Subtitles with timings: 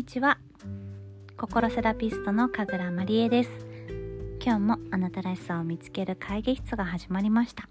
[0.00, 0.38] にちは。
[1.36, 3.50] 心セラピストの神楽まりえです。
[4.42, 7.68] 今日もあなたらしさを見つける会議室が始まりました。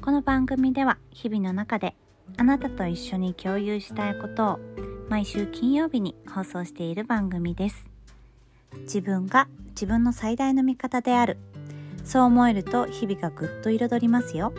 [0.00, 1.94] この番組では日々の中で
[2.38, 4.60] あなたと一緒に共有したいことを
[5.10, 7.90] 毎週金曜日に放送している番組です。
[8.84, 11.36] 自分が自分の最大の味方である。
[12.04, 14.54] そう思えると日々がぐっと彩りますよ。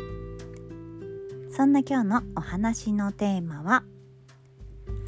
[1.50, 3.84] そんな今日のお話のテーマは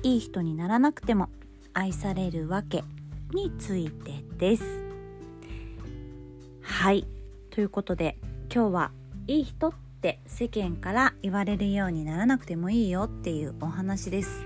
[0.02, 1.30] いい人にならなくても
[1.74, 2.84] 愛されるわけ
[3.34, 4.84] についてです。
[6.62, 7.06] はい。
[7.50, 8.18] ということで
[8.54, 8.92] 今日は
[9.28, 14.44] いい人って世間から言われるようにならなくてもいいよっていうお話です。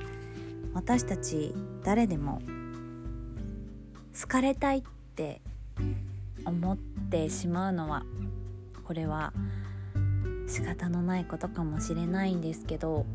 [0.74, 2.42] 私たち誰でも
[4.20, 4.84] 好かれたいっ
[5.16, 5.42] て
[6.46, 6.78] 思っ
[7.10, 8.04] てしまうのは
[8.86, 9.34] これは
[10.48, 13.06] 仕方のないことかもしれないんですけど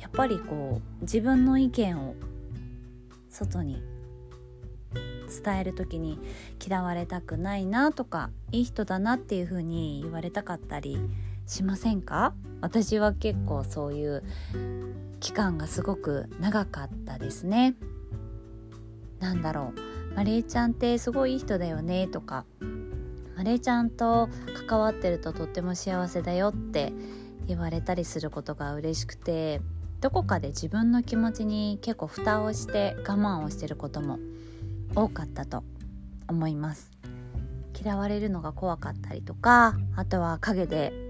[0.00, 2.14] やっぱりこう自分の意見を
[3.32, 3.82] 外に
[5.44, 6.18] 伝える時に
[6.64, 10.98] 嫌われたくないなとかいい人だなっていう風に言われたかったり
[11.46, 12.34] しませんか？
[12.60, 14.22] 私は結構そういう
[15.20, 17.74] 期間がすごく長かったですね。
[19.20, 19.72] なんだろ
[20.12, 22.44] うマリエちゃんってすごいいい人だよねとか
[23.36, 24.28] マリエちゃんと
[24.68, 26.92] 関わってるととっても幸せだよって
[27.46, 29.62] 言われたりすることが嬉しくて
[30.02, 34.18] どこかで自分の気持ちに結構蓋をして我慢をしてることも
[34.96, 35.62] 多かったと
[36.28, 36.90] 思います。
[37.80, 40.92] 嫌われるのが怖かったりとかあとは陰で「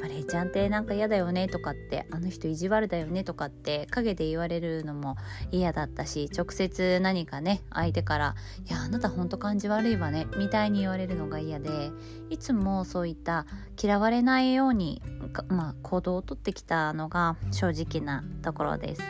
[0.00, 5.16] マレーちゃんってなんか嫌だよね」とかって「あの人意地悪だよね」とかって陰で言われるのも
[5.50, 8.34] 嫌だったし直接何かね相手から
[8.66, 11.90] 「いやあなたほんと感じ悪いわね」みたいに言われるのが嫌で
[12.30, 13.46] いつもそういった
[13.80, 15.02] 嫌われないように
[15.48, 19.02] まあ、行動をとってきたのが正直なところです。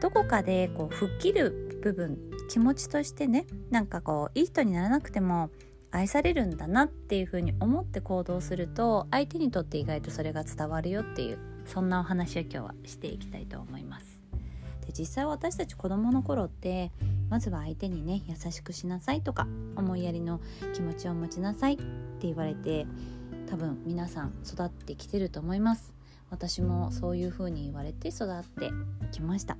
[0.00, 2.18] どこかでこう吹っ切る部分
[2.48, 5.50] 気持ちとしてねなんかこういい人にならなくても
[5.92, 14.20] 愛されるんだなっていうふうに思って行動すると相手にとって意外とそれが伝わるよっていうそんなお話を今日はしていきたいと思います。
[14.86, 16.90] で実際私たち子供の頃って
[17.28, 19.46] まずは相手にね優しくしなさいとか
[19.76, 20.40] 思いやりの
[20.74, 22.86] 気持ちを持ちなさいって言われて
[23.48, 25.92] 多分皆さん育ってきてると思います
[26.30, 28.70] 私もそういう風に言われて育って
[29.12, 29.56] きました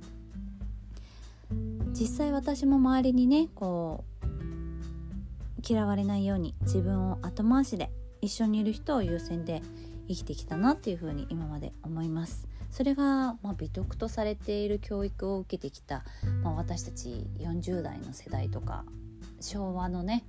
[1.93, 4.10] 実際私も周りにねこう
[5.67, 7.91] 嫌われないように自分を後回しで
[8.21, 9.61] 一緒にいる人を優先で
[10.07, 12.47] 生きてきたなっていう風に今まで思います。
[12.71, 16.03] それが、まあ、美徳とされている教育を受けてきた、
[16.41, 18.85] まあ、私たち40代の世代とか
[19.41, 20.23] 昭和のね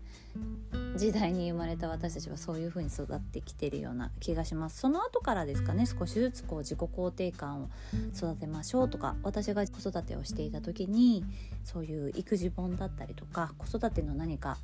[0.97, 4.79] 時代に生まれた私たちはそういう風に育ってきてるような気がします。
[4.81, 7.69] その後からですかね少しずつこう自己肯定感を
[8.17, 11.25] 育てましょうとか私が子育てをしていた時に
[11.65, 14.59] そういう育児本だったりとか子育ての何か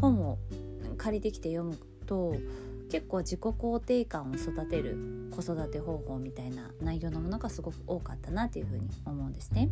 [0.00, 0.38] 本を
[0.96, 2.34] 借りてきて読むと
[2.90, 9.70] 結構自己肯定感を育てる子育て方法みたいな内容のものがすごく多かったなというふうに思うんですね。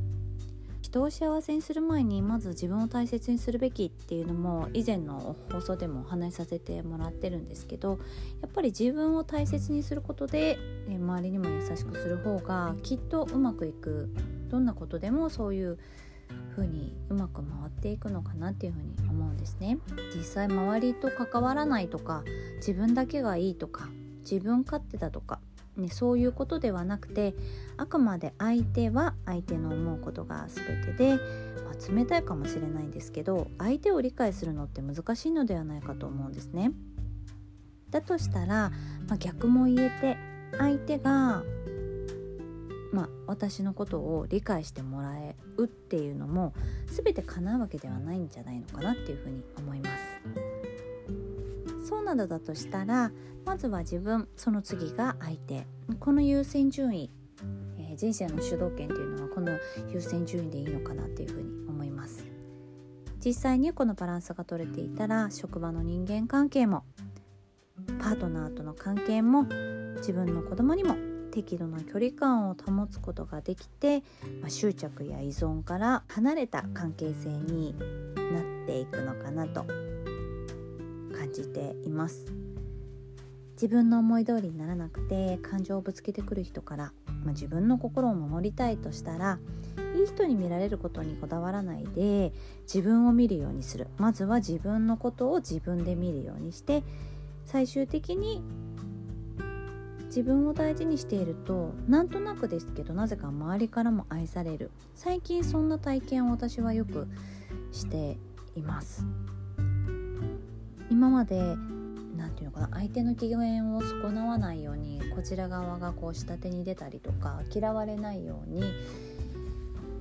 [0.81, 7.99] 人を幸せにする前にまず自分を大切にするべきっていうのも以前の放送でもお話しさせてもらってるんですけど
[8.41, 10.57] やっぱり自分を大切にすることで
[10.89, 14.09] 周りにも優しくする方がきっとうまくいく
[14.49, 15.79] どんなことでもそういう
[16.57, 19.79] 風にうまく回っていくのかなっていう風に思うんですね
[20.15, 22.25] 実際周りと関わらないとか
[22.57, 23.89] 自分だけがいいとか
[24.29, 25.41] 自分勝手だとか
[25.79, 27.35] ね、そういうことではなくて
[27.77, 31.17] あくまで相手は相手の思うことが全てで、
[31.65, 36.73] まあ、冷たいかもしれないんですけど相手を理解するのって難しいのではないかと思うんですね。
[37.91, 38.71] だとしたら、
[39.09, 40.19] まあ、逆も言えて
[40.59, 41.43] 相手が、
[42.93, 46.55] まあ、私のことを理解してもらえるっていうのも
[46.87, 50.59] 全て叶うわけではないんじゃないのかなっていうふうに思います。
[51.89, 53.13] そうなのだとしたら
[53.47, 55.67] まずは自分その次が相手
[56.01, 57.11] この優先順位、
[57.79, 59.59] えー、人生の主導権っていうのはこの
[59.91, 62.27] 優先順位でいいのかなっていうふうに思います
[63.25, 66.85] 実際にこのバランスが取れていたら職場の人間関係も
[68.01, 69.45] パートナーとの関係も
[69.97, 70.95] 自分の子供にも
[71.39, 74.01] 適度な距離感を保つことができて、
[74.41, 79.63] まあ、執着や依存から離れた関係性になっていくのかなと
[81.17, 82.27] 感じています。
[83.53, 86.93] 自分の思い通りにならなくて感情をぶつけてくる人から、
[87.25, 89.39] まあ、自分の心を守りたいとしたら
[89.97, 92.33] いい人に見られることにこだわらないで
[92.63, 93.87] 自分を見るようにする。
[93.97, 96.83] まずは自分のことを自分で見るようにして
[97.45, 98.43] 最終的に
[100.19, 104.73] 自分を大事にしているとなんとなくですけどなぜか周りからも愛される。
[104.97, 107.07] 最近そんな体験を私はよく
[107.71, 108.19] して
[108.57, 109.07] います。
[110.91, 111.41] 今まで
[112.17, 118.65] 何て言うのかな相手の機嫌を損なわないようにこちら側がこう下手に出たりとか嫌われないように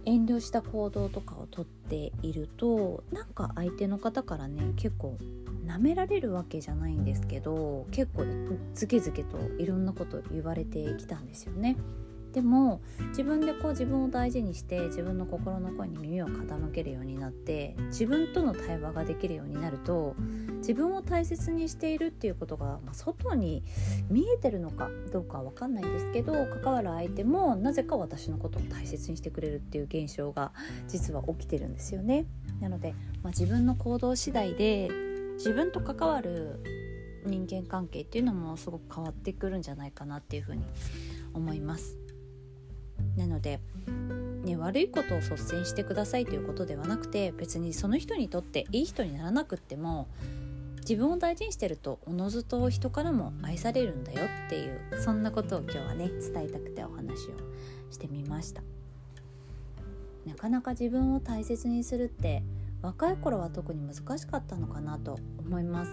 [0.06, 5.16] 遠慮した行動とかをとっているとなんか相手の方からね結構
[5.68, 8.25] 舐められるわけじゃないんですけど結構
[8.74, 11.78] ズケズケといろんなこと言われてきたんですよね。
[12.34, 20.16] でも自分でこう自分を大事にして自分の心の声に耳を傾けるようになって自分との対話ができるようになると
[20.58, 23.64] 自分を大切にしているっていうことが、まあ、外に
[24.10, 30.52] 見えてるのかどうかは分かんないんですけど関わる相手もなぜか私のことを大切にしてくれるっていう現象が
[30.88, 32.25] 実は起きてるんですよね。
[32.60, 32.94] なので、
[33.24, 34.90] まあ、自分の行動次第で
[35.38, 36.60] 自分と関わる
[37.25, 40.63] 人間関係っていうのもすごく変わってくるんじゃないかなっていうふうに
[41.34, 41.98] 思います。
[43.16, 43.60] なので、
[44.44, 50.07] ね、悪いことを率先してくださいということではなくて別にその人にとっていい人にならなくっても
[50.80, 57.33] 自分を大事にしてるとおのずと人からも愛されるんだよっていうそんなことを今日はね伝えたくてお話を
[57.92, 58.62] してみました
[60.25, 62.42] なかなか自分を大切にするって
[62.82, 65.92] 若い頃は特に難しかったのかなと思います。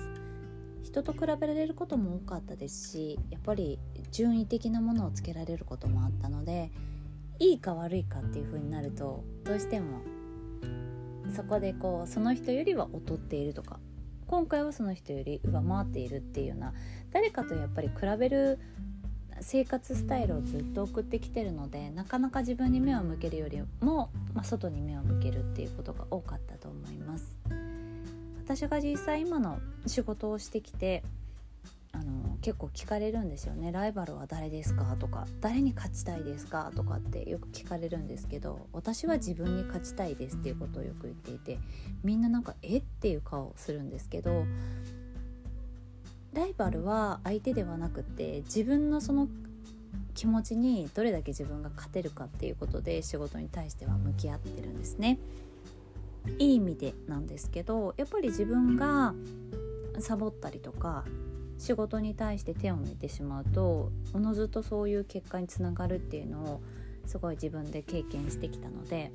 [0.84, 3.78] 人と比べられることも多かったですしやっぱり
[4.12, 6.70] 順位的なものをつけられることもあったので
[7.38, 10.02] いいか悪いかっていう風になるとどうしても
[11.34, 13.80] そこでこうその人よりは劣っているとか
[14.26, 16.74] 今回はその人より上回っているっていうような
[17.12, 18.58] 誰かとやっぱり比べる
[19.40, 27.36] 生活スタイルをずっと送ってきてるのでなかなか自分に目を向けるよりも、まあ、外に目を向けるっていうことが多かったと思います
[28.44, 31.02] 私が実際今の仕事をしてきて
[31.92, 41.58] あの結構聞かれるんですよね「ライバルは誰ですか?」とか「誰に勝ちたいですか?」とかってよく聞かれるんですけど私は自分に勝ちたいですっていうことをよく言っていて
[42.02, 42.78] みんななんか「え？
[42.78, 44.44] っ?」ていう顔をするんですけど
[46.34, 49.28] ライバルは相手ではなくて自分のその
[50.14, 55.18] 気持ちにどれだけ自分が勝てるかっていうことで仕事に対しては向き合ってるんですね。
[56.38, 59.14] いい意味でなんですけどやっぱり自分が
[59.98, 61.04] サボったりとか
[61.58, 66.60] 仕事に対して手を抜いてしまうとおのずとそういう結果につながるっていうのを
[67.06, 69.12] すごい自分で経験してきたので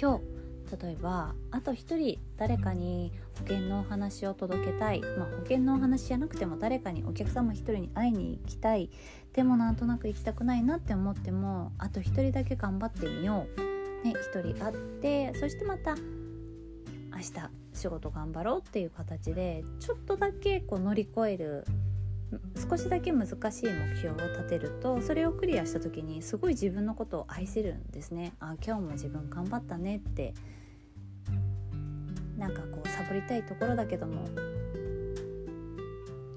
[0.00, 0.35] 今日
[0.80, 8.90] 例えばあと一人誰かに保険のお話を届けたい、まあ、保険のお話じゃなくても誰かにお客様一人に会いに行きたい。
[9.32, 13.46] でもなんとなく行きたくないなって思ってもあと一人だけ頑張ってみよ
[14.02, 17.32] う、ね、一人会ってそしてまた明日
[17.74, 21.66] 仕事頑張ろうっていう形でちょっとだけこう乗り越える
[22.68, 23.36] 少しだけ難しい
[23.66, 28.34] 目標を立てるとそれをクリアした時にすごい自分のことを愛せるんですね。
[28.40, 30.34] あ今日も自分頑張ったねって
[32.36, 34.24] なんかこうサボりたいところだけども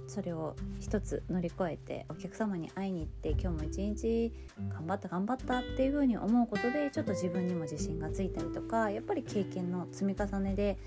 [0.08, 4.34] それを一つ乗り越えてお客様に会いに行って今日も一日
[4.70, 10.78] 頑張った頑張ったっていうふうに思うことでちょっと自分にも自信がついたりとかやっぱり経験の積み重ねで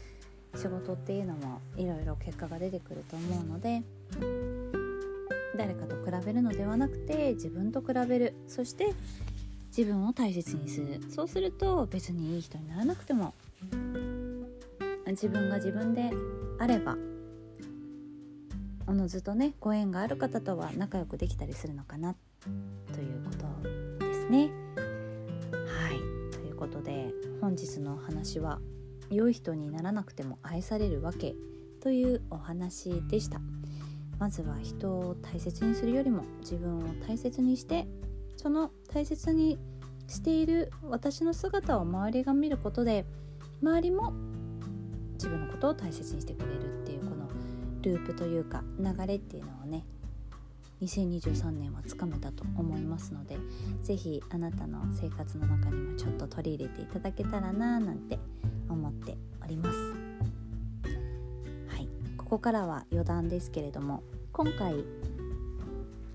[0.57, 3.83] 仕事っていうのもいろいろ結果が出てくると思うので
[5.57, 8.95] 誰かと比べるのではなくて自分と比べるそして
[9.77, 13.35] 自分を大切にするそうすると別にいい人にならなくても
[15.07, 16.11] 自分が自分で
[16.59, 16.97] あれば
[18.87, 22.15] おのずとねご縁がある方とは仲良くできたりするのかな
[22.93, 24.51] ということですね。
[25.67, 28.61] はいということで本日のお話は
[29.11, 31.35] 「良い人にならなくても愛されるわけ」
[31.81, 33.41] というお話でした。
[34.19, 37.87] まずは人を大切にするよりも自分を大切にして
[38.37, 39.59] その大切に
[40.07, 43.05] している私の姿を周りが見ることで
[43.63, 44.13] 周りも
[45.15, 47.29] 自分のことを大切にしてくれるっていうこの
[47.83, 49.85] ループというか流れっていうのをね
[50.83, 53.37] 2023年はつかめたと思いますので
[53.83, 58.19] 是非あなたの生活の中にもちょっと取り入れていただけたらななんて
[58.69, 60.42] 思っております。
[62.33, 64.87] ここからは余談ですけれども今回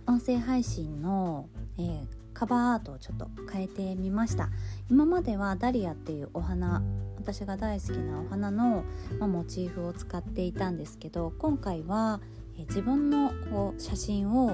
[0.08, 1.48] 音声配信の、
[1.78, 4.50] えー、カバーアートをちょっと変えてみました。
[4.90, 6.82] 今まではダリアっていうお花
[7.20, 8.84] 私が大好きなお花の、
[9.20, 12.20] まあ、モチーフを使っていたんですけど今回は、
[12.58, 14.54] え自分のこう写真を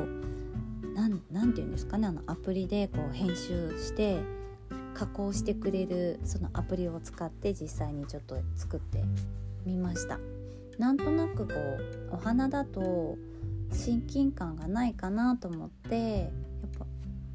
[0.98, 1.22] 何
[1.54, 4.20] て言うんですかねあのアプリでこう編集して
[4.94, 9.02] 加工してくれるそのアプリを使って実際にちょっと作って
[9.66, 10.20] みました。
[10.78, 13.18] なんとなくこうお花だと
[13.72, 16.30] 親近感がないかなと思ってやっ
[16.78, 16.86] ぱ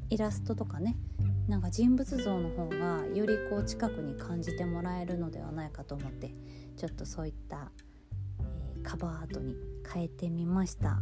[0.09, 0.97] イラストとかね
[1.47, 6.33] なんか人物像の方がよりこう近くに感じてもらえるのではないかと思って
[6.77, 7.71] ちょっとそういった、
[8.39, 9.55] えー、カバーアートに
[9.91, 11.01] 変えてみました。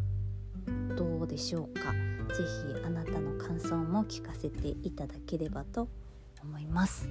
[0.97, 1.93] どうでしょうか？
[2.33, 5.87] 是非あなたの感想も聞かせていただければと
[6.43, 7.09] 思います。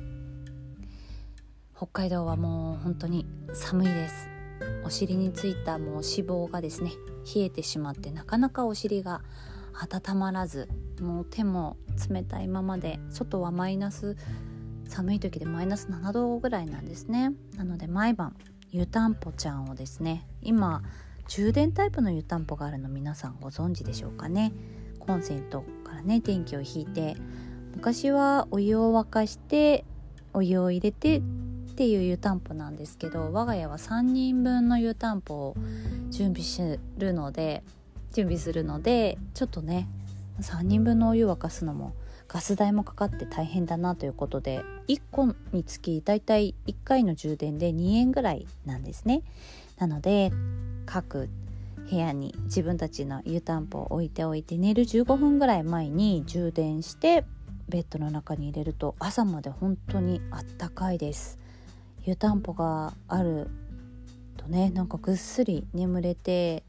[1.77, 4.36] 北海道はもう本当に寒いです。
[4.85, 6.93] お尻についたもう脂肪がですね
[7.35, 9.23] 冷えてしまってなかなかお尻が
[9.73, 10.69] 温まらず
[11.01, 11.77] もう手も
[12.11, 14.17] 冷たいままで外はマイナス
[14.89, 17.33] 寒い時でマイナス7度ぐらいなんですね。
[17.57, 18.37] なので毎晩
[18.71, 20.83] 湯たんぽちゃんをですね今
[21.29, 24.53] 充電タイプの湯たんぽがあるの皆さんご存知でしょうかね。
[25.01, 27.17] コンセントからね電気を引いて
[27.75, 29.85] 昔はお湯を沸かして
[30.33, 31.23] お湯を入れて
[31.77, 35.57] っていう湯たんぽなんですけど我が家は3人分の湯たんぽを
[36.09, 37.63] 準備するので
[38.15, 39.87] 準備するのでちょっとね
[40.41, 41.93] 3人分のお湯沸かすのも
[42.29, 49.21] ガス代もかかって大変だなということで1個につきだいたい1回の充電で2円ぐらいなんですね。
[49.77, 50.33] なので
[50.87, 51.29] 各
[51.91, 57.27] 部屋に自分たちの湯たんぽを置いておいて寝る15分ぐらい前に充電して
[57.69, 61.39] ベッドの中に入れると朝まで本当にあったかいです。
[62.07, 63.49] 湯たんぽがある
[64.37, 66.63] とねなんかぐっすり眠れて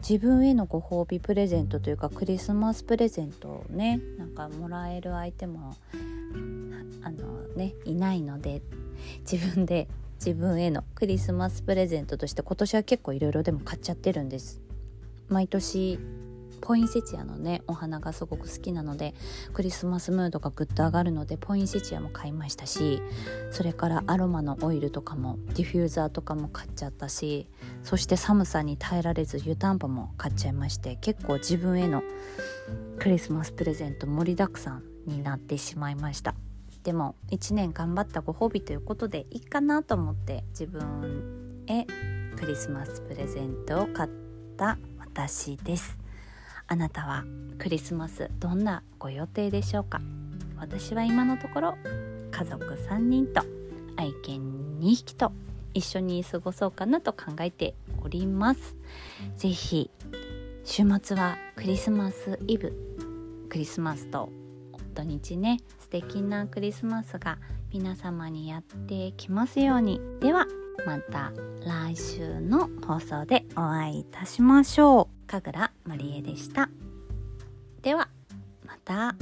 [0.00, 5.76] 自分へのご褒美プレゼントというかクリスマスプレゼントをねなんかもらえる相手も
[7.02, 8.62] あのねいないので
[9.30, 14.60] 自分で自分へのクリスマスプレゼントとして今年は結構いろいろでも買っちゃってるんです。
[15.28, 15.98] 毎年
[16.60, 19.14] ポインセチアのねお花がすごく好きなので
[19.52, 23.02] クリスマスムードがぐっと上がるのでポインセチアも買いましたし
[23.50, 27.48] それからアロマのオイルとかもディフューザーとかも買っちゃったし
[27.82, 32.02] そして寒さに耐えられず湯たんぽも買っちゃいまして結構自分への
[32.98, 36.34] クリスマスプレゼント盛りだくさんになってしまいました。
[36.82, 41.84] でも1年頑張ったご褒美ということでいいかなと思って自分へ
[42.36, 44.10] クリスマスプレゼントを買っ
[44.56, 45.99] た私です。
[46.72, 47.24] あなたは
[47.58, 50.00] クリスマスどんなご予定でしょうか？
[50.56, 51.74] 私は今のところ
[52.30, 53.42] 家族3人と
[53.96, 55.32] 愛犬2匹と
[55.74, 57.74] 一緒に過ごそうかなと考えて
[58.04, 58.76] おります。
[59.36, 59.90] 是非
[60.62, 62.72] 週末はクリスマスイブ
[63.48, 64.30] クリスマスと
[64.94, 67.38] 土日ね素敵なクリスマスが
[67.72, 70.00] 皆様にやってきますように。
[70.20, 70.46] では
[70.86, 71.32] また
[71.64, 75.26] 来週の放送でお会いいたしましょう。
[75.26, 76.68] 神楽まりえでした。
[77.82, 78.08] では
[78.66, 79.14] また。